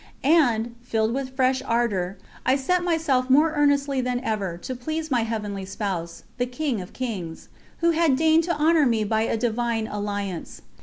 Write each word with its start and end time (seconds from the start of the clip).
And, 0.23 0.73
filled 0.81 1.13
with 1.13 1.35
fresh 1.35 1.61
ardour, 1.61 2.17
I 2.43 2.55
set 2.55 2.83
myself 2.83 3.29
more 3.29 3.51
earnestly 3.53 4.01
than 4.01 4.19
ever 4.21 4.57
to 4.57 4.75
please 4.75 5.11
my 5.11 5.21
Heavenly 5.21 5.63
Spouse, 5.63 6.23
the 6.39 6.47
King 6.47 6.81
of 6.81 6.91
Kings, 6.91 7.49
Who 7.81 7.91
had 7.91 8.15
deigned 8.15 8.45
to 8.45 8.57
honour 8.57 8.87
me 8.87 9.03
by 9.03 9.21
a 9.21 9.37
divine 9.37 9.85
alliance. 9.85 10.63